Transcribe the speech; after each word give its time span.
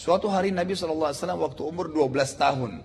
Suatu 0.00 0.32
hari 0.32 0.48
Nabi 0.48 0.72
SAW 0.72 1.12
waktu 1.12 1.60
umur 1.60 1.92
12 1.92 2.32
tahun. 2.40 2.80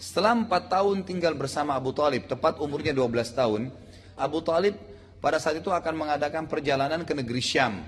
Setelah 0.00 0.48
4 0.48 0.48
tahun 0.48 0.96
tinggal 1.04 1.36
bersama 1.36 1.76
Abu 1.76 1.92
Talib, 1.92 2.24
tepat 2.24 2.56
umurnya 2.56 2.96
12 2.96 3.36
tahun, 3.36 3.68
Abu 4.16 4.40
Talib 4.40 4.72
pada 5.20 5.36
saat 5.36 5.60
itu 5.60 5.68
akan 5.68 5.92
mengadakan 5.92 6.48
perjalanan 6.48 7.04
ke 7.04 7.12
negeri 7.12 7.44
Syam 7.44 7.84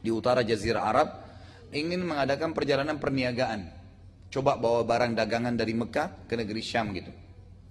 di 0.00 0.08
utara 0.08 0.40
Jazirah 0.40 0.88
Arab, 0.88 1.20
ingin 1.68 2.00
mengadakan 2.00 2.56
perjalanan 2.56 2.96
perniagaan. 2.96 3.68
Coba 4.32 4.56
bawa 4.56 4.88
barang 4.88 5.12
dagangan 5.12 5.52
dari 5.52 5.76
Mekah 5.76 6.24
ke 6.24 6.32
negeri 6.32 6.64
Syam 6.64 6.96
gitu. 6.96 7.12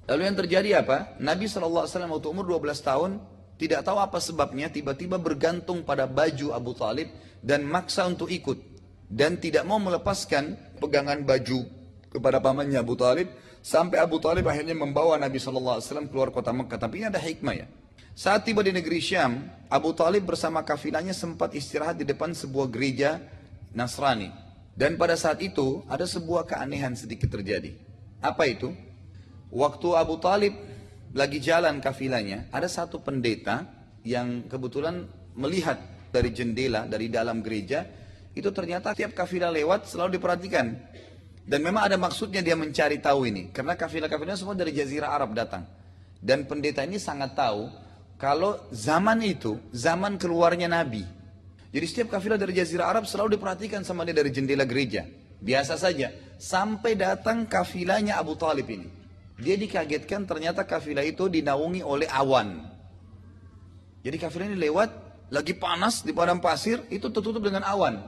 Lalu 0.06 0.22
yang 0.22 0.38
terjadi 0.38 0.86
apa? 0.86 1.18
Nabi 1.18 1.50
SAW 1.50 1.90
waktu 1.90 2.28
umur 2.30 2.46
12 2.46 2.78
tahun 2.86 3.18
tidak 3.58 3.82
tahu 3.82 3.98
apa 3.98 4.22
sebabnya 4.22 4.70
tiba-tiba 4.70 5.18
bergantung 5.18 5.82
pada 5.82 6.06
baju 6.06 6.54
Abu 6.54 6.78
Talib 6.78 7.10
dan 7.42 7.66
maksa 7.66 8.06
untuk 8.06 8.30
ikut 8.30 8.77
dan 9.08 9.40
tidak 9.40 9.64
mau 9.64 9.80
melepaskan 9.80 10.60
pegangan 10.84 11.24
baju 11.24 11.64
kepada 12.12 12.44
pamannya 12.44 12.80
Abu 12.80 13.00
Talib 13.00 13.32
sampai 13.64 14.00
Abu 14.00 14.20
Talib 14.20 14.48
akhirnya 14.48 14.76
membawa 14.76 15.16
Nabi 15.20 15.40
SAW 15.40 15.80
keluar 16.12 16.32
kota 16.32 16.52
Mekah. 16.52 16.80
Tapi 16.80 17.04
ini 17.04 17.06
ada 17.08 17.20
hikmah 17.20 17.56
ya. 17.56 17.68
Saat 18.18 18.50
tiba 18.50 18.66
di 18.66 18.74
negeri 18.74 18.98
Syam, 18.98 19.46
Abu 19.70 19.94
Talib 19.94 20.26
bersama 20.26 20.66
kafilahnya 20.66 21.14
sempat 21.14 21.54
istirahat 21.54 22.02
di 22.02 22.06
depan 22.08 22.34
sebuah 22.34 22.66
gereja 22.72 23.22
Nasrani. 23.78 24.34
Dan 24.78 24.98
pada 24.98 25.14
saat 25.18 25.42
itu 25.42 25.86
ada 25.90 26.06
sebuah 26.06 26.50
keanehan 26.50 26.98
sedikit 26.98 27.30
terjadi. 27.30 27.78
Apa 28.22 28.50
itu? 28.50 28.74
Waktu 29.54 29.90
Abu 29.94 30.18
Talib 30.18 30.54
lagi 31.14 31.38
jalan 31.42 31.78
kafilahnya, 31.78 32.50
ada 32.50 32.66
satu 32.66 33.02
pendeta 33.02 33.70
yang 34.02 34.50
kebetulan 34.50 35.06
melihat 35.38 35.78
dari 36.10 36.34
jendela, 36.34 36.90
dari 36.90 37.14
dalam 37.14 37.46
gereja, 37.46 37.86
itu 38.34 38.50
ternyata 38.52 38.98
tiap 38.98 39.14
kafilah 39.16 39.54
lewat 39.54 39.88
selalu 39.88 40.18
diperhatikan. 40.20 40.74
Dan 41.48 41.64
memang 41.64 41.88
ada 41.88 41.96
maksudnya 41.96 42.44
dia 42.44 42.60
mencari 42.60 43.00
tahu 43.00 43.24
ini. 43.24 43.48
Karena 43.56 43.80
kafilah-kafilah 43.80 44.36
semua 44.36 44.52
dari 44.52 44.76
jazirah 44.76 45.16
Arab 45.16 45.32
datang. 45.32 45.64
Dan 46.20 46.44
pendeta 46.44 46.84
ini 46.84 47.00
sangat 47.00 47.40
tahu 47.40 47.72
kalau 48.18 48.58
zaman 48.74 49.22
itu, 49.22 49.62
zaman 49.70 50.18
keluarnya 50.18 50.66
Nabi. 50.66 51.06
Jadi 51.70 51.86
setiap 51.86 52.18
kafilah 52.18 52.36
dari 52.36 52.58
jazirah 52.58 52.90
Arab 52.90 53.06
selalu 53.06 53.38
diperhatikan 53.38 53.86
sama 53.86 54.02
dia 54.04 54.18
dari 54.18 54.34
jendela 54.34 54.66
gereja. 54.66 55.06
Biasa 55.38 55.78
saja. 55.78 56.10
Sampai 56.42 56.98
datang 56.98 57.46
kafilahnya 57.46 58.18
Abu 58.18 58.34
Talib 58.34 58.66
ini. 58.68 58.90
Dia 59.38 59.54
dikagetkan 59.54 60.26
ternyata 60.26 60.66
kafilah 60.66 61.06
itu 61.06 61.30
dinaungi 61.30 61.86
oleh 61.86 62.10
awan. 62.10 62.66
Jadi 64.02 64.18
kafilah 64.18 64.50
ini 64.50 64.58
lewat, 64.58 64.90
lagi 65.30 65.54
panas 65.54 66.02
di 66.02 66.10
padang 66.10 66.42
pasir, 66.42 66.82
itu 66.90 67.14
tertutup 67.14 67.46
dengan 67.46 67.62
awan. 67.70 68.02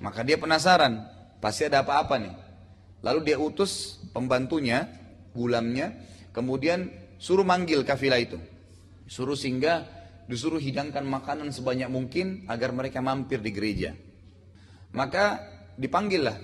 Maka 0.00 0.24
dia 0.24 0.40
penasaran, 0.40 1.04
pasti 1.44 1.68
ada 1.68 1.84
apa-apa 1.84 2.16
nih. 2.16 2.34
Lalu 3.04 3.32
dia 3.32 3.36
utus 3.36 4.00
pembantunya, 4.16 4.88
gulamnya, 5.36 5.92
kemudian 6.32 6.88
suruh 7.20 7.44
manggil 7.44 7.84
kafilah 7.84 8.20
itu. 8.20 8.40
Suruh 9.04 9.36
singgah, 9.36 9.84
disuruh 10.24 10.60
hidangkan 10.60 11.04
makanan 11.04 11.52
sebanyak 11.52 11.92
mungkin 11.92 12.48
agar 12.48 12.72
mereka 12.72 13.04
mampir 13.04 13.44
di 13.44 13.52
gereja. 13.52 13.92
Maka 14.96 15.40
dipanggillah. 15.76 16.36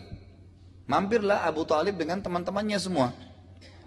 Mampirlah 0.86 1.42
Abu 1.48 1.66
Talib 1.66 1.98
dengan 1.98 2.22
teman-temannya 2.22 2.78
semua. 2.78 3.10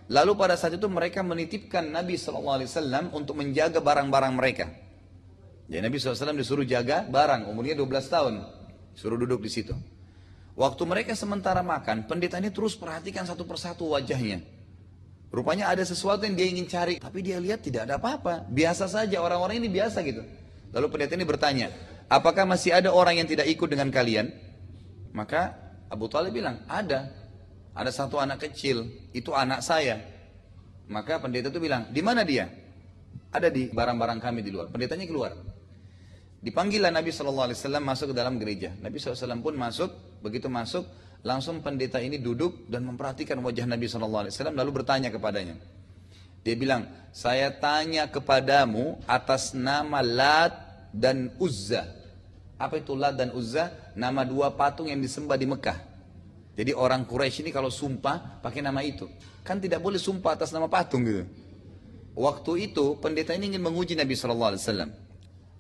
Lalu 0.10 0.34
pada 0.36 0.58
saat 0.58 0.76
itu 0.76 0.90
mereka 0.90 1.22
menitipkan 1.22 1.86
Nabi 1.86 2.18
SAW 2.18 2.66
untuk 3.14 3.38
menjaga 3.38 3.78
barang-barang 3.78 4.34
mereka. 4.34 4.66
Jadi 5.70 5.86
Nabi 5.86 5.96
SAW 6.02 6.34
disuruh 6.34 6.66
jaga 6.66 7.06
barang, 7.06 7.46
umurnya 7.46 7.78
12 7.78 8.10
tahun. 8.10 8.36
Suruh 9.00 9.16
duduk 9.16 9.40
di 9.40 9.48
situ. 9.48 9.72
Waktu 10.60 10.84
mereka 10.84 11.16
sementara 11.16 11.64
makan, 11.64 12.04
pendeta 12.04 12.36
ini 12.36 12.52
terus 12.52 12.76
perhatikan 12.76 13.24
satu 13.24 13.48
persatu 13.48 13.96
wajahnya. 13.96 14.44
Rupanya 15.32 15.72
ada 15.72 15.80
sesuatu 15.88 16.28
yang 16.28 16.36
dia 16.36 16.52
ingin 16.52 16.68
cari, 16.68 17.00
tapi 17.00 17.24
dia 17.24 17.40
lihat 17.40 17.64
tidak 17.64 17.88
ada 17.88 17.96
apa-apa. 17.96 18.44
Biasa 18.52 18.92
saja, 18.92 19.24
orang-orang 19.24 19.64
ini 19.64 19.72
biasa 19.72 20.04
gitu. 20.04 20.20
Lalu 20.76 20.88
pendeta 20.92 21.16
ini 21.16 21.24
bertanya, 21.24 21.72
apakah 22.12 22.44
masih 22.44 22.76
ada 22.76 22.92
orang 22.92 23.24
yang 23.24 23.28
tidak 23.32 23.48
ikut 23.48 23.72
dengan 23.72 23.88
kalian? 23.88 24.36
Maka 25.16 25.56
Abu 25.88 26.12
Talib 26.12 26.36
bilang, 26.36 26.68
ada. 26.68 27.16
Ada 27.72 27.96
satu 27.96 28.20
anak 28.20 28.44
kecil, 28.44 28.84
itu 29.16 29.32
anak 29.32 29.64
saya. 29.64 30.04
Maka 30.92 31.24
pendeta 31.24 31.48
itu 31.48 31.64
bilang, 31.64 31.88
di 31.88 32.04
mana 32.04 32.28
dia? 32.28 32.52
Ada 33.32 33.48
di 33.48 33.72
barang-barang 33.72 34.20
kami 34.20 34.44
di 34.44 34.52
luar. 34.52 34.68
Pendetanya 34.68 35.08
keluar. 35.08 35.32
Dipanggillah 36.40 36.88
Nabi 36.88 37.12
SAW 37.12 37.52
masuk 37.84 38.12
ke 38.12 38.16
dalam 38.16 38.40
gereja. 38.40 38.72
Nabi 38.80 38.96
SAW 38.96 39.44
pun 39.44 39.60
masuk, 39.60 39.92
begitu 40.24 40.48
masuk, 40.48 40.88
langsung 41.20 41.60
pendeta 41.60 42.00
ini 42.00 42.16
duduk 42.16 42.64
dan 42.72 42.88
memperhatikan 42.88 43.36
wajah 43.44 43.68
Nabi 43.68 43.92
SAW, 43.92 44.32
lalu 44.56 44.72
bertanya 44.72 45.12
kepadanya. 45.12 45.60
Dia 46.40 46.56
bilang, 46.56 46.88
saya 47.12 47.52
tanya 47.52 48.08
kepadamu 48.08 49.04
atas 49.04 49.52
nama 49.52 50.00
Lat 50.00 50.56
dan 50.96 51.36
Uzza. 51.36 51.84
Apa 52.56 52.80
itu 52.80 52.96
Lat 52.96 53.20
dan 53.20 53.36
Uzza? 53.36 53.92
Nama 54.00 54.24
dua 54.24 54.56
patung 54.56 54.88
yang 54.88 55.04
disembah 55.04 55.36
di 55.36 55.44
Mekah. 55.44 55.76
Jadi 56.56 56.72
orang 56.72 57.04
Quraisy 57.04 57.44
ini 57.44 57.52
kalau 57.52 57.68
sumpah 57.68 58.40
pakai 58.40 58.64
nama 58.64 58.80
itu. 58.84 59.08
Kan 59.44 59.60
tidak 59.60 59.84
boleh 59.84 60.00
sumpah 60.00 60.40
atas 60.40 60.56
nama 60.56 60.72
patung 60.72 61.04
gitu. 61.04 61.24
Waktu 62.16 62.72
itu 62.72 63.00
pendeta 63.00 63.36
ini 63.36 63.56
ingin 63.56 63.64
menguji 63.64 63.96
Nabi 63.96 64.16
SAW. 64.16 64.56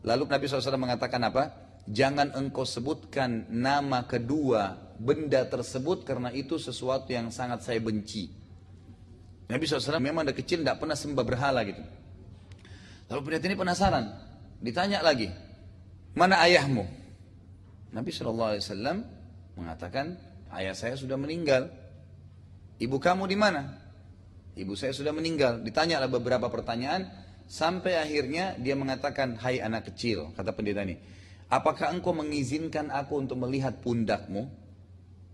Lalu 0.03 0.31
Nabi 0.31 0.43
SAW 0.47 0.79
mengatakan 0.79 1.19
apa? 1.27 1.43
Jangan 1.89 2.37
engkau 2.37 2.63
sebutkan 2.63 3.49
nama 3.49 4.05
kedua 4.05 4.77
benda 4.99 5.41
tersebut 5.47 6.05
karena 6.05 6.29
itu 6.29 6.59
sesuatu 6.61 7.09
yang 7.09 7.33
sangat 7.33 7.65
saya 7.65 7.79
benci. 7.81 8.29
Nabi 9.49 9.65
SAW 9.65 9.97
memang 9.97 10.29
ada 10.29 10.35
kecil 10.35 10.61
tidak 10.61 10.77
pernah 10.77 10.93
sembah 10.93 11.25
berhala 11.25 11.65
gitu. 11.65 11.81
Lalu 13.09 13.19
pendeta 13.25 13.49
ini 13.49 13.57
penasaran. 13.57 14.05
Ditanya 14.61 15.01
lagi, 15.01 15.33
mana 16.13 16.37
ayahmu? 16.45 16.85
Nabi 17.89 18.13
SAW 18.13 18.61
mengatakan, 19.57 20.13
ayah 20.53 20.77
saya 20.77 20.93
sudah 20.93 21.17
meninggal. 21.17 21.73
Ibu 22.77 23.01
kamu 23.01 23.25
di 23.25 23.37
mana? 23.39 23.81
Ibu 24.53 24.77
saya 24.77 24.93
sudah 24.93 25.09
meninggal. 25.09 25.65
Ditanya 25.65 26.05
beberapa 26.05 26.45
pertanyaan, 26.53 27.09
Sampai 27.49 27.97
akhirnya 27.97 28.53
dia 28.61 28.77
mengatakan, 28.77 29.33
hai 29.41 29.57
anak 29.57 29.89
kecil, 29.89 30.29
kata 30.37 30.53
pendeta 30.53 30.85
ini. 30.85 31.01
Apakah 31.49 31.89
engkau 31.89 32.13
mengizinkan 32.13 32.93
aku 32.93 33.17
untuk 33.17 33.41
melihat 33.41 33.81
pundakmu? 33.81 34.45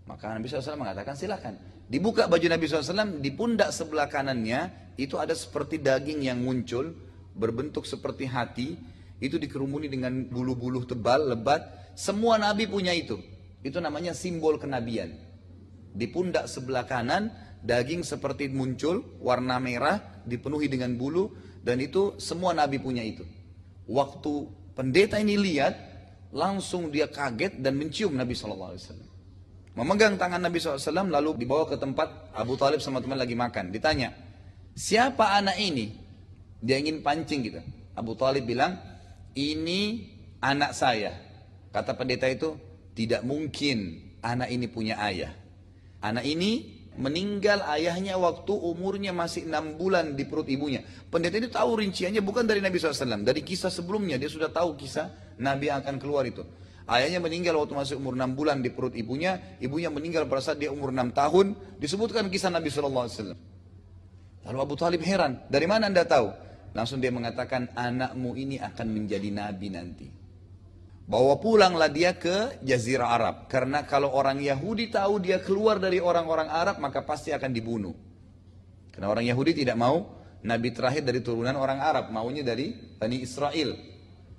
Maka 0.08 0.32
Nabi 0.32 0.48
SAW 0.48 0.80
mengatakan, 0.80 1.12
silakan. 1.12 1.60
Dibuka 1.92 2.24
baju 2.24 2.46
Nabi 2.48 2.64
SAW, 2.64 3.20
di 3.20 3.30
pundak 3.36 3.68
sebelah 3.68 4.08
kanannya, 4.08 4.96
itu 4.96 5.20
ada 5.20 5.36
seperti 5.36 5.76
daging 5.76 6.24
yang 6.24 6.40
muncul, 6.40 6.96
berbentuk 7.36 7.84
seperti 7.84 8.24
hati, 8.24 8.80
itu 9.20 9.36
dikerumuni 9.36 9.92
dengan 9.92 10.24
bulu-bulu 10.24 10.88
tebal, 10.88 11.36
lebat. 11.36 11.92
Semua 11.92 12.40
Nabi 12.40 12.64
punya 12.64 12.96
itu. 12.96 13.20
Itu 13.60 13.76
namanya 13.84 14.16
simbol 14.16 14.56
kenabian. 14.56 15.12
Di 15.92 16.08
pundak 16.08 16.48
sebelah 16.48 16.88
kanan, 16.88 17.28
daging 17.60 18.08
seperti 18.08 18.48
muncul, 18.48 19.04
warna 19.20 19.60
merah, 19.60 20.24
dipenuhi 20.24 20.72
dengan 20.72 20.96
bulu, 20.96 21.45
dan 21.66 21.82
itu 21.82 22.14
semua 22.22 22.54
nabi 22.54 22.78
punya 22.78 23.02
itu. 23.02 23.26
Waktu 23.90 24.46
pendeta 24.78 25.18
ini 25.18 25.34
lihat, 25.34 25.74
langsung 26.30 26.94
dia 26.94 27.10
kaget 27.10 27.58
dan 27.58 27.74
mencium 27.74 28.14
Nabi 28.14 28.38
SAW. 28.38 28.78
Memegang 29.76 30.14
tangan 30.14 30.38
Nabi 30.38 30.62
SAW 30.62 31.10
lalu 31.10 31.42
dibawa 31.42 31.66
ke 31.66 31.74
tempat 31.74 32.30
Abu 32.36 32.54
Talib 32.54 32.78
sama 32.78 33.02
teman 33.02 33.18
lagi 33.18 33.34
makan. 33.34 33.74
Ditanya, 33.74 34.14
siapa 34.78 35.34
anak 35.34 35.58
ini? 35.58 35.90
Dia 36.62 36.78
ingin 36.78 37.02
pancing 37.02 37.40
gitu. 37.44 37.60
Abu 37.98 38.14
Talib 38.14 38.46
bilang, 38.46 38.78
ini 39.34 40.12
anak 40.38 40.70
saya. 40.70 41.12
Kata 41.74 41.92
pendeta 41.98 42.30
itu, 42.30 42.56
tidak 42.96 43.26
mungkin 43.26 44.12
anak 44.22 44.48
ini 44.48 44.66
punya 44.70 44.96
ayah. 45.02 45.32
Anak 46.00 46.24
ini 46.24 46.75
meninggal 46.96 47.64
ayahnya 47.76 48.16
waktu 48.16 48.52
umurnya 48.52 49.12
masih 49.12 49.48
enam 49.48 49.76
bulan 49.76 50.16
di 50.16 50.24
perut 50.24 50.48
ibunya. 50.48 50.84
Pendeta 51.12 51.36
itu 51.36 51.52
tahu 51.52 51.80
rinciannya 51.80 52.20
bukan 52.24 52.48
dari 52.48 52.64
Nabi 52.64 52.80
SAW, 52.80 53.24
dari 53.24 53.40
kisah 53.44 53.68
sebelumnya 53.68 54.16
dia 54.16 54.28
sudah 54.28 54.48
tahu 54.48 54.76
kisah 54.76 55.36
Nabi 55.40 55.68
akan 55.72 56.00
keluar 56.00 56.24
itu. 56.24 56.44
Ayahnya 56.86 57.18
meninggal 57.18 57.58
waktu 57.58 57.74
masih 57.74 57.94
umur 57.98 58.14
enam 58.14 58.38
bulan 58.38 58.62
di 58.62 58.70
perut 58.70 58.94
ibunya, 58.94 59.58
ibunya 59.58 59.90
meninggal 59.90 60.30
pada 60.30 60.52
saat 60.52 60.58
dia 60.62 60.70
umur 60.70 60.94
enam 60.94 61.10
tahun, 61.10 61.78
disebutkan 61.82 62.30
kisah 62.30 62.48
Nabi 62.48 62.70
SAW. 62.70 63.34
Lalu 64.46 64.58
Abu 64.62 64.74
Talib 64.78 65.02
heran, 65.02 65.42
dari 65.50 65.66
mana 65.66 65.90
anda 65.90 66.06
tahu? 66.06 66.30
Langsung 66.76 67.02
dia 67.02 67.10
mengatakan, 67.10 67.74
anakmu 67.74 68.38
ini 68.38 68.62
akan 68.62 68.86
menjadi 68.86 69.32
nabi 69.34 69.66
nanti. 69.72 70.06
Bawa 71.06 71.38
pulanglah 71.38 71.86
dia 71.86 72.18
ke 72.18 72.58
Jazirah 72.66 73.14
Arab. 73.14 73.36
Karena 73.46 73.86
kalau 73.86 74.10
orang 74.10 74.42
Yahudi 74.42 74.90
tahu 74.90 75.22
dia 75.22 75.38
keluar 75.38 75.78
dari 75.78 76.02
orang-orang 76.02 76.50
Arab, 76.50 76.82
maka 76.82 77.06
pasti 77.06 77.30
akan 77.30 77.54
dibunuh. 77.54 77.94
Karena 78.90 79.06
orang 79.14 79.22
Yahudi 79.22 79.54
tidak 79.54 79.78
mau 79.78 80.18
Nabi 80.42 80.74
terakhir 80.74 81.06
dari 81.06 81.22
turunan 81.22 81.54
orang 81.54 81.78
Arab, 81.78 82.10
maunya 82.10 82.42
dari 82.42 82.74
Bani 82.98 83.22
Israel. 83.22 83.78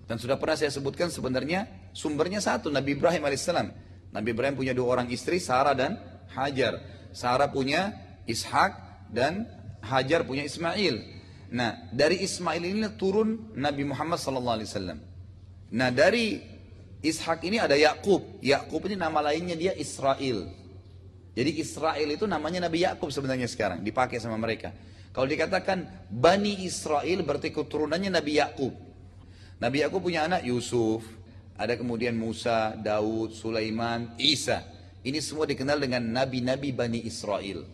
Dan 0.07 0.19
sudah 0.19 0.35
pernah 0.35 0.59
saya 0.59 0.67
sebutkan 0.67 1.07
sebenarnya 1.07 1.91
sumbernya 1.95 2.43
satu, 2.43 2.67
Nabi 2.67 2.99
Ibrahim 2.99 3.23
alaihissalam. 3.23 3.67
Nabi 4.11 4.27
Ibrahim 4.35 4.55
punya 4.59 4.75
dua 4.75 4.99
orang 4.99 5.07
istri, 5.07 5.39
Sarah 5.39 5.75
dan 5.75 5.95
Hajar. 6.35 6.83
Sarah 7.15 7.47
punya 7.47 7.95
Ishak 8.27 9.07
dan 9.11 9.47
Hajar 9.79 10.27
punya 10.27 10.43
Ismail. 10.43 10.99
Nah, 11.47 11.87
dari 11.95 12.19
Ismail 12.27 12.59
ini 12.59 12.91
turun 12.99 13.55
Nabi 13.55 13.87
Muhammad 13.87 14.19
SAW. 14.19 14.99
Nah, 15.71 15.89
dari 15.95 16.56
Ishak 17.01 17.45
ini 17.45 17.61
ada 17.61 17.77
Yakub. 17.77 18.41
Yakub 18.41 18.81
ini 18.89 18.97
nama 18.97 19.21
lainnya 19.21 19.53
dia 19.53 19.73
Israel. 19.77 20.49
Jadi 21.37 21.61
Israel 21.61 22.09
itu 22.09 22.25
namanya 22.25 22.65
Nabi 22.65 22.81
Yakub 22.81 23.13
sebenarnya 23.13 23.45
sekarang 23.45 23.85
dipakai 23.85 24.17
sama 24.17 24.41
mereka. 24.41 24.73
Kalau 25.13 25.29
dikatakan 25.29 26.09
Bani 26.09 26.65
Israel 26.65 27.21
berarti 27.21 27.53
keturunannya 27.53 28.09
Nabi 28.09 28.41
Yakub. 28.41 28.73
Nabi 29.61 29.85
Yakub 29.85 30.01
punya 30.01 30.25
anak 30.25 30.45
Yusuf, 30.45 31.05
ada 31.57 31.73
kemudian 31.73 32.13
Musa, 32.13 32.77
Daud, 32.77 33.33
Sulaiman, 33.33 34.13
Isa. 34.21 34.61
Ini 35.01 35.17
semua 35.21 35.49
dikenal 35.49 35.81
dengan 35.81 36.05
nabi-nabi 36.05 36.69
Bani 36.73 37.01
Israel. 37.05 37.65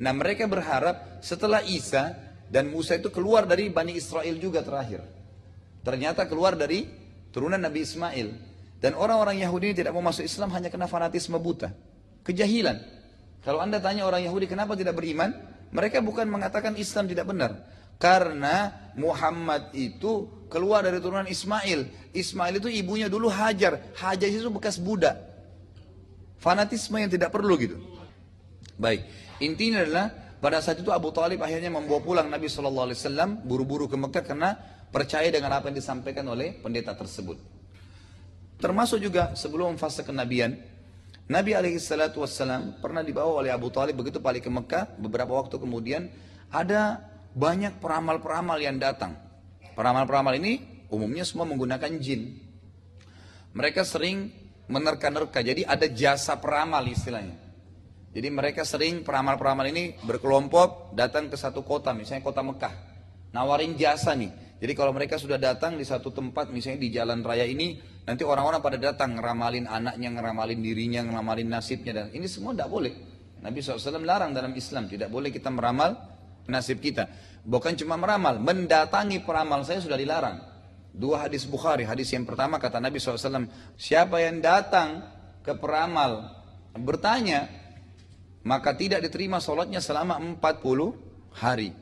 Nah 0.00 0.12
mereka 0.12 0.44
berharap 0.44 1.24
setelah 1.24 1.64
Isa 1.64 2.12
dan 2.52 2.68
Musa 2.68 3.00
itu 3.00 3.08
keluar 3.08 3.48
dari 3.48 3.72
Bani 3.72 3.96
Israel 3.96 4.36
juga 4.36 4.60
terakhir. 4.60 5.00
Ternyata 5.80 6.28
keluar 6.28 6.56
dari 6.56 6.84
turunan 7.32 7.60
Nabi 7.60 7.80
Ismail. 7.84 8.51
Dan 8.82 8.98
orang-orang 8.98 9.38
Yahudi 9.38 9.70
ini 9.70 9.76
tidak 9.78 9.94
mau 9.94 10.02
masuk 10.02 10.26
Islam 10.26 10.50
hanya 10.58 10.66
karena 10.66 10.90
fanatisme 10.90 11.38
buta. 11.38 11.70
Kejahilan. 12.26 12.82
Kalau 13.46 13.62
anda 13.62 13.78
tanya 13.78 14.02
orang 14.02 14.26
Yahudi 14.26 14.50
kenapa 14.50 14.74
tidak 14.74 14.98
beriman, 14.98 15.30
mereka 15.70 16.02
bukan 16.02 16.26
mengatakan 16.26 16.74
Islam 16.74 17.06
tidak 17.06 17.30
benar. 17.30 17.62
Karena 18.02 18.74
Muhammad 18.98 19.70
itu 19.70 20.26
keluar 20.50 20.82
dari 20.82 20.98
turunan 20.98 21.30
Ismail. 21.30 22.10
Ismail 22.10 22.58
itu 22.58 22.66
ibunya 22.66 23.06
dulu 23.06 23.30
Hajar. 23.30 23.94
Hajar 23.94 24.26
itu 24.26 24.50
bekas 24.50 24.82
budak. 24.82 25.14
Fanatisme 26.42 26.98
yang 26.98 27.06
tidak 27.06 27.30
perlu 27.30 27.54
gitu. 27.62 27.78
Baik, 28.74 29.06
intinya 29.38 29.86
adalah 29.86 30.10
pada 30.42 30.58
saat 30.58 30.82
itu 30.82 30.90
Abu 30.90 31.14
Talib 31.14 31.38
akhirnya 31.38 31.70
membawa 31.70 32.02
pulang 32.02 32.26
Nabi 32.26 32.50
Wasallam 32.50 33.46
buru-buru 33.46 33.86
ke 33.86 33.94
Mekah 33.94 34.26
karena 34.26 34.58
percaya 34.90 35.30
dengan 35.30 35.54
apa 35.54 35.70
yang 35.70 35.78
disampaikan 35.78 36.26
oleh 36.26 36.58
pendeta 36.58 36.98
tersebut. 36.98 37.61
Termasuk 38.62 39.02
juga 39.02 39.34
sebelum 39.34 39.74
fase 39.74 40.06
kenabian, 40.06 40.54
Nabi 41.26 41.50
alaihi 41.58 41.82
salatu 41.82 42.22
pernah 42.78 43.02
dibawa 43.02 43.42
oleh 43.42 43.50
Abu 43.50 43.74
Talib 43.74 43.98
begitu 43.98 44.22
balik 44.22 44.46
ke 44.46 44.50
Mekah 44.54 44.94
beberapa 45.02 45.34
waktu 45.34 45.58
kemudian 45.58 46.06
ada 46.46 47.02
banyak 47.34 47.82
peramal-peramal 47.82 48.62
yang 48.62 48.78
datang. 48.78 49.18
Peramal-peramal 49.74 50.38
ini 50.38 50.86
umumnya 50.94 51.26
semua 51.26 51.42
menggunakan 51.42 51.90
jin. 51.98 52.38
Mereka 53.50 53.82
sering 53.82 54.30
menerka-nerka, 54.70 55.42
jadi 55.42 55.66
ada 55.66 55.90
jasa 55.90 56.38
peramal 56.38 56.86
istilahnya. 56.86 57.34
Jadi 58.12 58.28
mereka 58.28 58.62
sering 58.62 59.02
peramal-peramal 59.02 59.66
ini 59.72 59.96
berkelompok 60.04 60.92
datang 60.94 61.32
ke 61.32 61.36
satu 61.40 61.64
kota, 61.64 61.96
misalnya 61.96 62.22
kota 62.22 62.44
Mekah. 62.44 62.74
Nawarin 63.32 63.74
jasa 63.74 64.12
nih. 64.12 64.30
Jadi 64.62 64.78
kalau 64.78 64.94
mereka 64.94 65.18
sudah 65.18 65.42
datang 65.42 65.74
di 65.74 65.82
satu 65.82 66.14
tempat, 66.14 66.54
misalnya 66.54 66.86
di 66.86 66.94
jalan 66.94 67.18
raya 67.26 67.42
ini, 67.42 67.82
nanti 68.06 68.22
orang-orang 68.22 68.62
pada 68.62 68.78
datang 68.78 69.18
ngeramalin 69.18 69.66
anaknya, 69.66 70.14
ngeramalin 70.14 70.62
dirinya, 70.62 71.02
ngeramalin 71.02 71.50
nasibnya. 71.50 71.92
Dan 71.98 72.06
ini 72.14 72.30
semua 72.30 72.54
tidak 72.54 72.70
boleh. 72.70 72.94
Nabi 73.42 73.58
SAW 73.58 74.06
larang 74.06 74.30
dalam 74.30 74.54
Islam, 74.54 74.86
tidak 74.86 75.10
boleh 75.10 75.34
kita 75.34 75.50
meramal 75.50 75.98
nasib 76.46 76.78
kita. 76.78 77.10
Bukan 77.42 77.74
cuma 77.74 77.98
meramal, 77.98 78.38
mendatangi 78.38 79.26
peramal 79.26 79.66
saya 79.66 79.82
sudah 79.82 79.98
dilarang. 79.98 80.38
Dua 80.94 81.26
hadis 81.26 81.42
Bukhari, 81.42 81.82
hadis 81.82 82.14
yang 82.14 82.22
pertama 82.22 82.62
kata 82.62 82.78
Nabi 82.78 83.02
SAW, 83.02 83.50
siapa 83.74 84.22
yang 84.22 84.38
datang 84.38 85.02
ke 85.42 85.58
peramal 85.58 86.38
bertanya, 86.78 87.50
maka 88.46 88.78
tidak 88.78 89.02
diterima 89.02 89.42
sholatnya 89.42 89.82
selama 89.82 90.22
40 90.22 91.34
hari. 91.34 91.81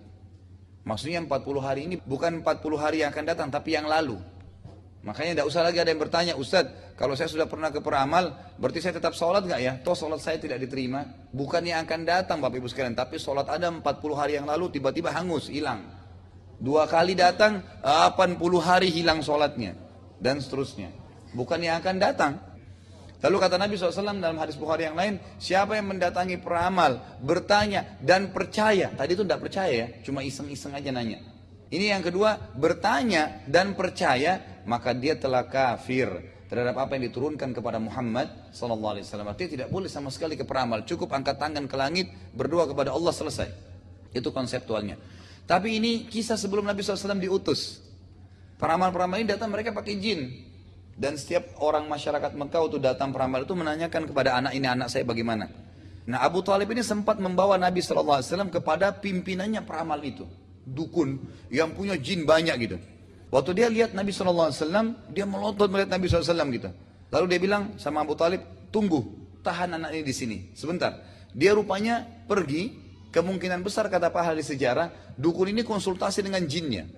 Maksudnya 0.85 1.21
40 1.21 1.61
hari 1.61 1.81
ini 1.87 1.97
bukan 2.01 2.41
40 2.41 2.81
hari 2.81 3.05
yang 3.05 3.13
akan 3.13 3.25
datang, 3.25 3.49
tapi 3.53 3.77
yang 3.77 3.85
lalu. 3.85 4.17
Makanya 5.01 5.41
tidak 5.41 5.49
usah 5.49 5.65
lagi 5.65 5.81
ada 5.81 5.89
yang 5.89 6.01
bertanya, 6.01 6.35
Ustadz, 6.37 6.93
kalau 7.01 7.17
saya 7.17 7.33
sudah 7.33 7.49
pernah 7.49 7.73
ke 7.73 7.81
peramal, 7.81 8.37
berarti 8.61 8.85
saya 8.85 9.01
tetap 9.01 9.17
sholat 9.17 9.49
nggak 9.49 9.61
ya? 9.61 9.73
Toh 9.81 9.97
sholat 9.97 10.21
saya 10.21 10.37
tidak 10.37 10.61
diterima. 10.61 11.05
Bukan 11.33 11.65
yang 11.65 11.89
akan 11.89 12.05
datang 12.05 12.37
Bapak 12.45 12.61
Ibu 12.61 12.69
sekalian, 12.69 12.93
tapi 12.93 13.17
sholat 13.17 13.49
ada 13.49 13.73
40 13.73 13.81
hari 14.13 14.37
yang 14.37 14.45
lalu 14.45 14.69
tiba-tiba 14.69 15.09
hangus, 15.09 15.49
hilang. 15.49 15.89
Dua 16.61 16.85
kali 16.85 17.17
datang, 17.17 17.65
80 17.81 18.37
hari 18.61 18.93
hilang 18.93 19.25
sholatnya. 19.25 19.73
Dan 20.21 20.45
seterusnya. 20.45 20.93
Bukan 21.33 21.65
yang 21.65 21.81
akan 21.81 21.97
datang. 21.97 22.33
Lalu 23.21 23.37
kata 23.37 23.61
Nabi 23.61 23.77
SAW 23.77 24.17
dalam 24.17 24.41
hadis 24.41 24.57
Bukhari 24.57 24.89
yang 24.89 24.97
lain, 24.97 25.21
siapa 25.37 25.77
yang 25.77 25.93
mendatangi 25.93 26.41
peramal, 26.41 27.21
bertanya 27.21 28.01
dan 28.01 28.33
percaya. 28.33 28.89
Tadi 28.97 29.13
itu 29.13 29.25
tidak 29.29 29.45
percaya 29.45 29.73
ya, 29.73 29.87
cuma 30.01 30.25
iseng-iseng 30.25 30.73
aja 30.73 30.89
nanya. 30.89 31.21
Ini 31.69 31.95
yang 31.95 32.03
kedua, 32.03 32.41
bertanya 32.57 33.45
dan 33.45 33.77
percaya, 33.77 34.65
maka 34.65 34.97
dia 34.97 35.21
telah 35.21 35.45
kafir 35.47 36.09
terhadap 36.51 36.83
apa 36.83 36.99
yang 36.99 37.07
diturunkan 37.13 37.55
kepada 37.55 37.79
Muhammad 37.79 38.51
sallallahu 38.51 38.99
alaihi 38.99 39.07
wasallam. 39.07 39.31
Artinya 39.31 39.51
tidak 39.55 39.69
boleh 39.71 39.87
sama 39.87 40.11
sekali 40.11 40.35
ke 40.35 40.43
peramal, 40.43 40.83
cukup 40.83 41.15
angkat 41.15 41.39
tangan 41.39 41.71
ke 41.71 41.77
langit, 41.79 42.11
berdoa 42.35 42.67
kepada 42.67 42.91
Allah 42.91 43.15
selesai. 43.15 43.47
Itu 44.11 44.35
konseptualnya. 44.35 44.99
Tapi 45.47 45.79
ini 45.79 46.11
kisah 46.11 46.35
sebelum 46.35 46.67
Nabi 46.67 46.83
SAW 46.83 47.21
diutus. 47.23 47.85
Peramal-peramal 48.59 49.23
ini 49.23 49.31
datang 49.31 49.55
mereka 49.55 49.71
pakai 49.71 49.95
jin. 50.03 50.50
Dan 51.01 51.17
setiap 51.17 51.57
orang 51.65 51.89
masyarakat 51.89 52.37
Mekah 52.37 52.61
itu 52.69 52.77
datang 52.77 53.09
peramal 53.09 53.49
itu 53.49 53.57
menanyakan 53.57 54.05
kepada 54.05 54.37
anak 54.37 54.53
ini 54.53 54.69
anak 54.69 54.93
saya 54.93 55.01
bagaimana. 55.01 55.49
Nah 56.05 56.21
Abu 56.21 56.45
Talib 56.45 56.69
ini 56.69 56.85
sempat 56.85 57.17
membawa 57.17 57.57
Nabi 57.57 57.81
SAW 57.81 58.21
kepada 58.53 58.93
pimpinannya 58.93 59.65
peramal 59.65 59.97
itu 60.05 60.29
dukun 60.71 61.19
yang 61.49 61.73
punya 61.73 61.97
jin 61.97 62.29
banyak 62.29 62.57
gitu. 62.61 62.77
Waktu 63.31 63.51
dia 63.55 63.69
lihat 63.71 63.95
Nabi 63.95 64.11
SAW, 64.11 64.51
dia 65.15 65.23
melotot 65.23 65.71
melihat 65.71 65.95
Nabi 65.95 66.11
SAW 66.11 66.51
gitu. 66.51 66.71
Lalu 67.15 67.25
dia 67.31 67.39
bilang 67.39 67.79
sama 67.79 68.03
Abu 68.03 68.19
Talib, 68.19 68.43
tunggu, 68.75 69.07
tahan 69.47 69.79
anak 69.79 69.95
ini 69.95 70.03
di 70.03 70.15
sini, 70.15 70.39
sebentar. 70.55 70.99
Dia 71.31 71.55
rupanya 71.55 72.03
pergi, 72.27 72.75
kemungkinan 73.15 73.63
besar 73.63 73.87
kata 73.87 74.11
Pak 74.11 74.35
ahli 74.35 74.43
sejarah, 74.43 75.15
dukun 75.15 75.55
ini 75.55 75.63
konsultasi 75.63 76.27
dengan 76.27 76.43
jinnya. 76.47 76.91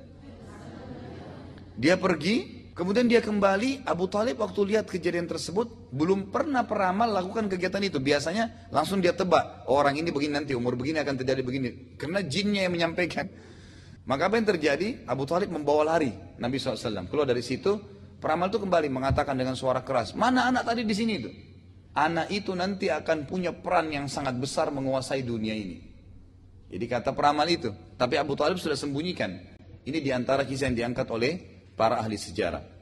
Dia 1.76 2.00
pergi, 2.00 2.61
kemudian 2.74 3.08
dia 3.08 3.22
kembali, 3.24 3.86
Abu 3.86 4.08
Talib 4.08 4.40
waktu 4.40 4.74
lihat 4.74 4.88
kejadian 4.88 5.28
tersebut, 5.28 5.92
belum 5.92 6.32
pernah 6.32 6.66
peramal 6.66 7.08
lakukan 7.08 7.48
kegiatan 7.48 7.80
itu. 7.84 8.02
Biasanya 8.02 8.68
langsung 8.72 8.98
dia 8.98 9.16
tebak, 9.16 9.64
oh, 9.70 9.78
orang 9.78 9.96
ini 9.96 10.10
begini 10.10 10.36
nanti, 10.36 10.52
umur 10.52 10.76
begini 10.76 11.00
akan 11.00 11.14
terjadi 11.20 11.40
begini. 11.44 11.96
Karena 11.96 12.20
jinnya 12.24 12.66
yang 12.66 12.74
menyampaikan. 12.74 13.28
Maka 14.02 14.26
apa 14.26 14.34
yang 14.34 14.48
terjadi? 14.50 15.06
Abu 15.06 15.22
Talib 15.28 15.54
membawa 15.54 15.94
lari 15.94 16.10
Nabi 16.42 16.58
SAW. 16.58 17.06
Keluar 17.06 17.28
dari 17.28 17.44
situ, 17.44 17.78
peramal 18.18 18.50
itu 18.50 18.58
kembali 18.58 18.90
mengatakan 18.90 19.38
dengan 19.38 19.54
suara 19.54 19.86
keras, 19.86 20.18
mana 20.18 20.50
anak 20.50 20.66
tadi 20.66 20.82
di 20.82 20.94
sini 20.96 21.12
itu? 21.22 21.30
Anak 21.92 22.32
itu 22.32 22.56
nanti 22.56 22.88
akan 22.88 23.28
punya 23.28 23.52
peran 23.52 23.92
yang 23.92 24.08
sangat 24.08 24.40
besar 24.40 24.72
menguasai 24.72 25.22
dunia 25.22 25.52
ini. 25.52 25.92
Jadi 26.72 26.84
kata 26.88 27.12
peramal 27.12 27.44
itu. 27.52 27.68
Tapi 28.00 28.16
Abu 28.16 28.32
Talib 28.32 28.56
sudah 28.56 28.80
sembunyikan. 28.80 29.28
Ini 29.84 29.98
di 30.00 30.08
antara 30.08 30.48
kisah 30.48 30.72
yang 30.72 30.76
diangkat 30.88 31.04
oleh 31.12 31.51
para 31.76 31.98
ahli 32.00 32.18
sejarah. 32.18 32.81